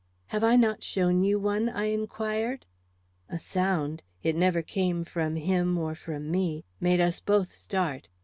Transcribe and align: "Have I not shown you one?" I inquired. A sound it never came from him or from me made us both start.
"Have 0.29 0.43
I 0.43 0.55
not 0.55 0.81
shown 0.81 1.21
you 1.21 1.37
one?" 1.37 1.69
I 1.69 1.83
inquired. 1.91 2.65
A 3.29 3.37
sound 3.37 4.01
it 4.23 4.35
never 4.35 4.63
came 4.63 5.05
from 5.05 5.35
him 5.35 5.77
or 5.77 5.93
from 5.93 6.31
me 6.31 6.65
made 6.79 6.99
us 6.99 7.19
both 7.19 7.51
start. 7.51 8.07